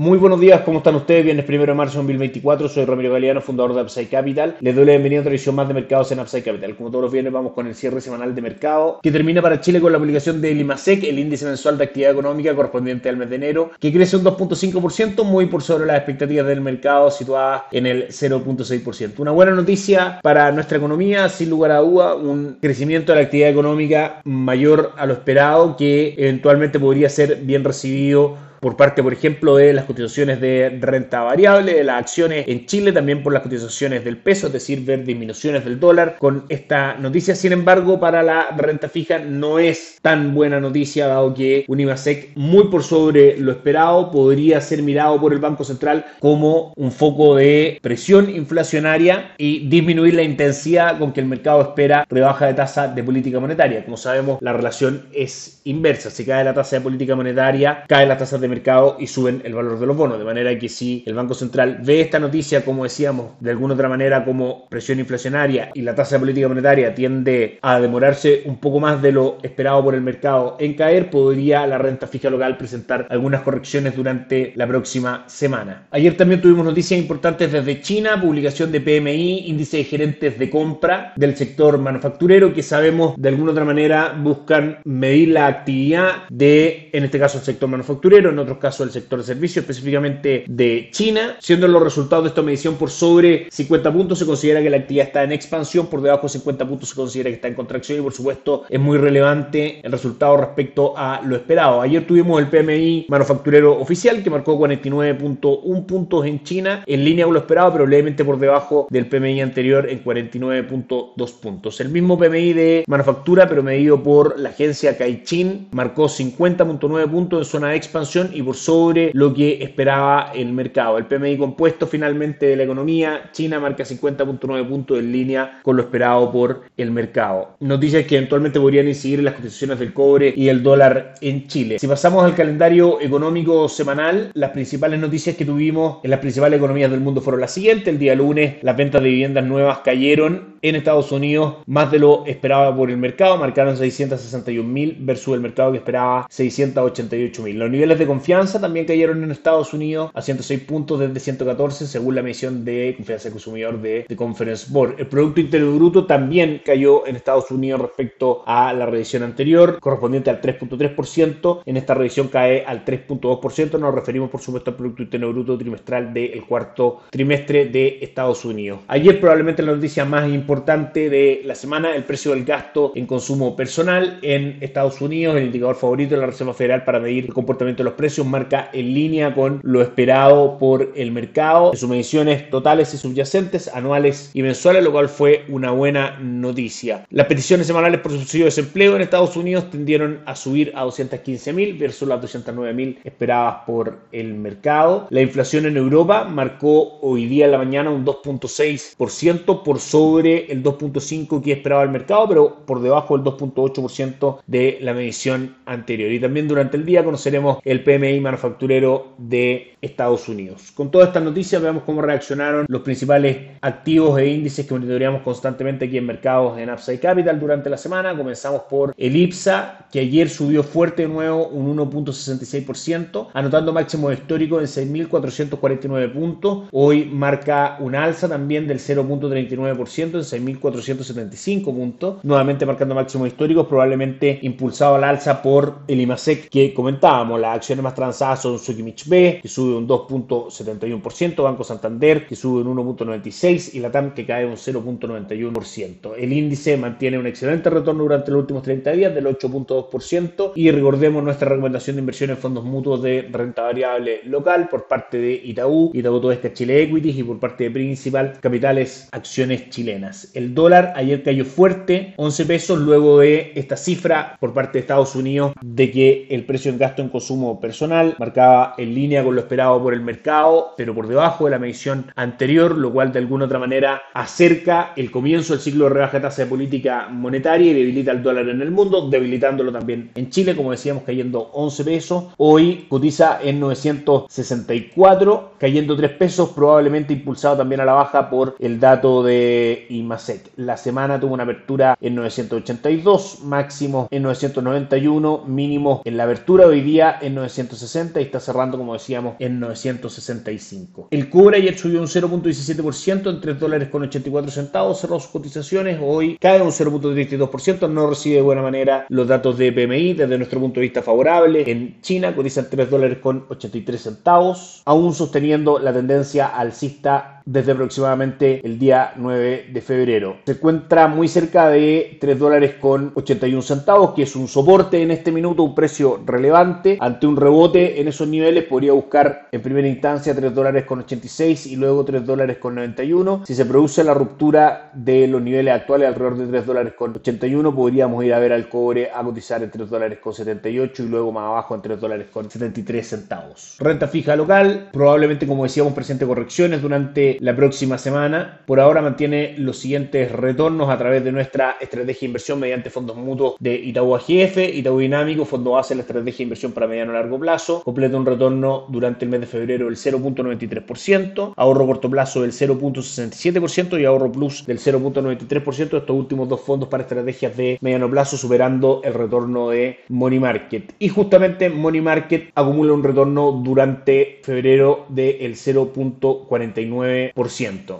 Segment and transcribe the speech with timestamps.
[0.00, 1.26] Muy buenos días, ¿cómo están ustedes?
[1.26, 4.56] Viernes 1 de marzo de 2024, soy Ramiro Galeano, fundador de Upside Capital.
[4.60, 6.74] Les doy la bienvenida a otra edición más de mercados en Upside Capital.
[6.74, 9.78] Como todos los viernes vamos con el cierre semanal de mercado, que termina para Chile
[9.78, 13.36] con la publicación del IMASEC, el índice mensual de actividad económica correspondiente al mes de
[13.36, 18.08] enero, que crece un 2.5%, muy por sobre las expectativas del mercado, situadas en el
[18.08, 19.18] 0.6%.
[19.18, 23.50] Una buena noticia para nuestra economía, sin lugar a duda, un crecimiento de la actividad
[23.50, 29.56] económica mayor a lo esperado, que eventualmente podría ser bien recibido por parte, por ejemplo,
[29.56, 34.04] de las cotizaciones de renta variable, de las acciones en Chile, también por las cotizaciones
[34.04, 36.16] del peso, es decir, ver disminuciones del dólar.
[36.18, 41.34] Con esta noticia, sin embargo, para la renta fija no es tan buena noticia, dado
[41.34, 46.04] que un IMASEC muy por sobre lo esperado podría ser mirado por el Banco Central
[46.20, 52.06] como un foco de presión inflacionaria y disminuir la intensidad con que el mercado espera
[52.08, 53.84] rebaja de tasa de política monetaria.
[53.84, 56.10] Como sabemos, la relación es inversa.
[56.10, 59.54] Si cae la tasa de política monetaria, cae la tasa de mercado y suben el
[59.54, 60.18] valor de los bonos.
[60.18, 63.88] De manera que si el Banco Central ve esta noticia, como decíamos, de alguna otra
[63.88, 68.80] manera como presión inflacionaria y la tasa de política monetaria tiende a demorarse un poco
[68.80, 73.06] más de lo esperado por el mercado en caer, podría la renta fija local presentar
[73.10, 75.86] algunas correcciones durante la próxima semana.
[75.90, 81.12] Ayer también tuvimos noticias importantes desde China, publicación de PMI, índice de gerentes de compra
[81.16, 87.04] del sector manufacturero, que sabemos de alguna otra manera buscan medir la actividad de, en
[87.04, 91.36] este caso, el sector manufacturero, otros casos del sector de servicios, específicamente de China.
[91.40, 95.06] Siendo los resultados de esta medición por sobre 50 puntos, se considera que la actividad
[95.06, 98.02] está en expansión, por debajo de 50 puntos se considera que está en contracción y
[98.02, 101.80] por supuesto es muy relevante el resultado respecto a lo esperado.
[101.80, 107.34] Ayer tuvimos el PMI manufacturero oficial que marcó 49.1 puntos en China, en línea con
[107.34, 111.80] lo esperado, pero levemente por debajo del PMI anterior en 49.2 puntos.
[111.80, 117.44] El mismo PMI de manufactura, pero medido por la agencia Caixin, marcó 50.9 puntos en
[117.44, 120.98] zona de expansión y por sobre lo que esperaba el mercado.
[120.98, 125.82] El PMI compuesto finalmente de la economía, China marca 50.9 puntos en línea con lo
[125.82, 127.56] esperado por el mercado.
[127.60, 131.78] Noticias que eventualmente podrían incidir en las cotizaciones del cobre y el dólar en Chile.
[131.78, 136.90] Si pasamos al calendario económico semanal, las principales noticias que tuvimos en las principales economías
[136.90, 137.88] del mundo fueron las siguientes.
[137.88, 142.24] El día lunes las ventas de viviendas nuevas cayeron en Estados Unidos más de lo
[142.26, 147.58] esperado por el mercado, marcaron 661 mil versus el mercado que esperaba 688 mil.
[147.58, 152.14] Los niveles de confianza también cayeron en Estados Unidos a 106 puntos desde 114 según
[152.14, 154.96] la medición de confianza del consumidor de, Conference Board.
[154.98, 160.28] El Producto Interior Bruto también cayó en Estados Unidos respecto a la revisión anterior, correspondiente
[160.28, 161.62] al 3.3%.
[161.64, 163.78] En esta revisión cae al 3.2%.
[163.78, 168.80] Nos referimos, por supuesto, al Producto Interior Bruto trimestral del cuarto trimestre de Estados Unidos.
[168.88, 173.54] Ayer probablemente la noticia más importante de la semana, el precio del gasto en consumo
[173.54, 177.84] personal en Estados Unidos, el indicador favorito de la Reserva Federal para medir el comportamiento
[177.84, 182.50] de los precios marca en línea con lo esperado por el mercado en sus mediciones
[182.50, 187.06] totales y subyacentes, anuales y mensuales, lo cual fue una buena noticia.
[187.10, 191.78] Las peticiones semanales por subsidio de desempleo en Estados Unidos tendieron a subir a 215.000
[191.78, 195.06] versus las 209.000 esperadas por el mercado.
[195.10, 200.62] La inflación en Europa marcó hoy día en la mañana un 2.6% por sobre el
[200.62, 206.10] 2.5% que esperaba el mercado, pero por debajo del 2.8% de la medición anterior.
[206.10, 210.72] Y también durante el día conoceremos el PMI manufacturero de Estados Unidos.
[210.72, 215.86] Con todas estas noticias veamos cómo reaccionaron los principales activos e índices que monitoreamos constantemente
[215.86, 218.16] aquí en mercados en Upside Capital durante la semana.
[218.16, 224.60] Comenzamos por el IPSA, que ayer subió fuerte de nuevo un 1.66%, anotando máximo histórico
[224.60, 226.68] en 6.449 puntos.
[226.72, 234.38] Hoy marca un alza también del 0.39% en 6.475 puntos, nuevamente marcando máximos históricos, probablemente
[234.42, 239.40] impulsado al alza por el IMASEC que comentábamos, las acciones más transadas son Sukimich B,
[239.42, 244.46] que sube un 2.71%, Banco Santander, que sube un 1.96% y la TAM, que cae
[244.46, 246.14] un 0.91%.
[246.16, 251.22] El índice mantiene un excelente retorno durante los últimos 30 días del 8.2% y recordemos
[251.22, 255.90] nuestra recomendación de inversión en fondos mutuos de renta variable local por parte de Itaú,
[255.94, 260.19] Itaú Todo este Chile Equities y por parte de Principal Capitales Acciones Chilenas.
[260.34, 265.14] El dólar ayer cayó fuerte, 11 pesos, luego de esta cifra por parte de Estados
[265.14, 269.40] Unidos de que el precio en gasto en consumo personal, marcaba en línea con lo
[269.40, 273.44] esperado por el mercado, pero por debajo de la medición anterior, lo cual de alguna
[273.46, 277.74] otra manera acerca el comienzo del ciclo de rebaja de tasa de política monetaria y
[277.74, 282.24] debilita el dólar en el mundo, debilitándolo también en Chile, como decíamos, cayendo 11 pesos.
[282.36, 288.80] Hoy cotiza en 964 cayendo 3 pesos, probablemente impulsado también a la baja por el
[288.80, 290.52] dato de IMASEC.
[290.56, 296.80] La semana tuvo una apertura en 982, máximo en 991, mínimo en la apertura hoy
[296.80, 301.08] día en 960 y está cerrando, como decíamos, en 965.
[301.10, 305.98] El cobre ayer subió un 0.17% en 3 dólares con 84 centavos, cerró sus cotizaciones,
[306.02, 310.58] hoy cae un 0.32%, no recibe de buena manera los datos de PMI desde nuestro
[310.58, 311.70] punto de vista favorable.
[311.70, 315.12] En China cotizan 3 dólares con 83 centavos, aún
[315.58, 320.36] la tendencia alcista desde aproximadamente el día 9 de febrero.
[320.46, 325.10] Se encuentra muy cerca de 3 dólares con 81 centavos, que es un soporte en
[325.10, 326.98] este minuto, un precio relevante.
[327.00, 331.66] Ante un rebote en esos niveles podría buscar en primera instancia 3 dólares con 86
[331.66, 333.42] y luego 3 dólares con 91.
[333.46, 337.74] Si se produce la ruptura de los niveles actuales alrededor de 3 dólares con 81,
[337.74, 341.32] podríamos ir a ver al cobre a cotizar en 3 dólares con 78 y luego
[341.32, 343.76] más abajo en 3 dólares con 73 centavos.
[343.78, 348.60] Renta fija local, probablemente como decíamos presente correcciones durante la próxima semana.
[348.66, 353.16] Por ahora mantiene los siguientes retornos a través de nuestra estrategia de inversión mediante fondos
[353.16, 357.14] mutuos de Itaú AGF, Itaú Dinámico, fondo base la estrategia de inversión para mediano y
[357.14, 357.82] largo plazo.
[357.82, 364.00] Completa un retorno durante el mes de febrero del 0.93%, ahorro corto plazo del 0.67%
[364.00, 365.98] y ahorro plus del 0.93%.
[365.98, 370.94] Estos últimos dos fondos para estrategias de mediano plazo superando el retorno de Money Market.
[370.98, 377.19] Y justamente Money Market acumula un retorno durante febrero del 0.49%.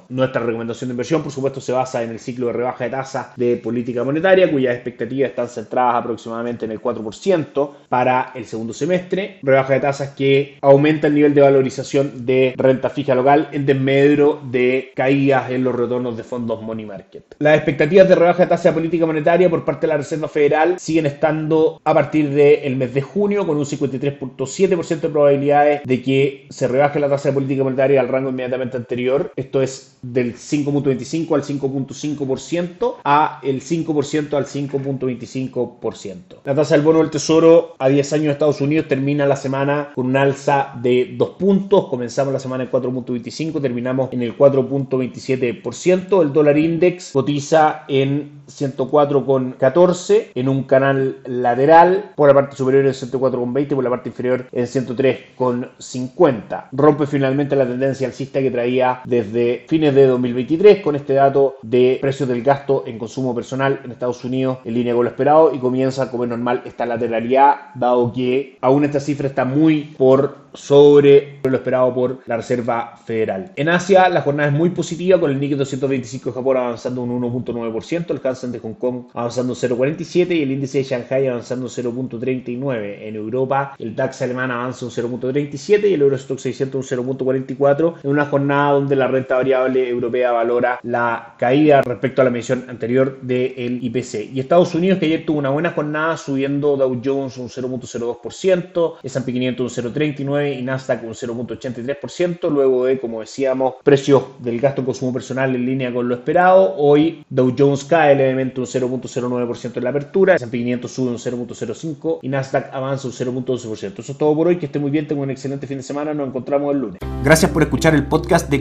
[0.08, 3.32] Nuestra recomendación de inversión, por supuesto, se basa en el ciclo de rebaja de tasa
[3.36, 9.38] de política monetaria, cuyas expectativas están centradas aproximadamente en el 4% para el segundo semestre.
[9.42, 14.40] Rebaja de tasas que aumenta el nivel de valorización de renta fija local en desmedro
[14.44, 17.36] de caídas en los retornos de fondos money market.
[17.38, 20.78] Las expectativas de rebaja de tasa de política monetaria por parte de la Reserva Federal
[20.78, 26.46] siguen estando a partir del mes de junio con un 53.7% de probabilidades de que
[26.50, 31.34] se rebaje la tasa de política monetaria al rango inmediatamente anterior esto es del 5.25
[31.34, 36.16] al 5.5% a el 5% al 5.25%.
[36.44, 39.92] La tasa del bono del tesoro a 10 años de Estados Unidos termina la semana
[39.94, 46.22] con un alza de 2 puntos, comenzamos la semana en 4.25, terminamos en el 4.27%,
[46.22, 52.92] el dólar index cotiza en 104,14 en un canal lateral, por la parte superior en
[52.92, 56.68] 104,20 por la parte inferior en 103,50.
[56.72, 61.98] Rompe finalmente la tendencia alcista que traía desde fines de 2023 con este dato de
[62.00, 65.58] precios del gasto en consumo personal en Estados Unidos en línea con lo esperado y
[65.58, 71.38] comienza como es normal esta lateralidad dado que aún esta cifra está muy por sobre
[71.42, 73.52] lo esperado por la Reserva Federal.
[73.56, 77.22] En Asia la jornada es muy positiva con el Nikkei 225 de Japón avanzando un
[77.22, 82.98] 1.9%, el Hansen de Hong Kong avanzando 0.47 y el índice de Shanghai avanzando 0.39.
[83.02, 88.10] En Europa el DAX alemán avanza un 0.37 y el Eurostock 600 un 0.44 en
[88.10, 93.18] una jornada donde la renta variable europea valora la caída respecto a la medición anterior
[93.22, 94.32] del IPC.
[94.32, 99.32] Y Estados Unidos que ayer tuvo una buena jornada subiendo Dow Jones un 0.02%, S&P
[99.32, 104.86] 500 un 0.39 y Nasdaq un 0.83%, luego de, como decíamos, precios del gasto en
[104.86, 106.74] consumo personal en línea con lo esperado.
[106.76, 112.18] Hoy Dow Jones cae levemente un 0.09% en la apertura, S&P 500 sube un 0.05%
[112.22, 113.98] y Nasdaq avanza un 0.12%.
[113.98, 116.14] Eso es todo por hoy, que esté muy bien, tengo un excelente fin de semana,
[116.14, 117.00] nos encontramos el lunes.
[117.22, 118.60] Gracias por escuchar el podcast de